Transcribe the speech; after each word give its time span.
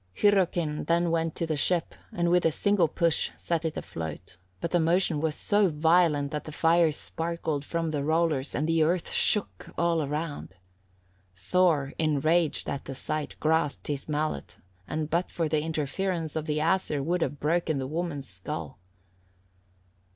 Hyrrokin 0.19 0.85
then 0.85 1.11
went 1.11 1.35
to 1.35 1.45
the 1.45 1.55
ship, 1.55 1.93
and 2.11 2.31
with 2.31 2.43
a 2.43 2.49
single 2.49 2.87
push 2.87 3.29
set 3.37 3.65
it 3.65 3.77
afloat, 3.77 4.37
but 4.59 4.71
the 4.71 4.79
motion 4.79 5.19
was 5.21 5.35
so 5.35 5.67
violent 5.69 6.31
that 6.31 6.45
the 6.45 6.51
fire 6.51 6.91
sparkled 6.91 7.63
from 7.63 7.91
the 7.91 8.03
rollers, 8.03 8.55
and 8.55 8.67
the 8.67 8.81
earth 8.81 9.11
shook 9.11 9.69
all 9.77 10.01
around. 10.01 10.55
Thor, 11.35 11.93
enraged 11.99 12.67
at 12.67 12.85
the 12.85 12.95
sight, 12.95 13.35
grasped 13.39 13.85
his 13.89 14.09
mallet, 14.09 14.57
and 14.87 15.07
but 15.07 15.29
for 15.29 15.47
the 15.47 15.61
interference 15.61 16.35
of 16.35 16.47
the 16.47 16.57
Æsir 16.57 17.03
would 17.05 17.21
have 17.21 17.39
broken 17.39 17.77
the 17.77 17.85
woman's 17.85 18.27
skull. 18.27 18.79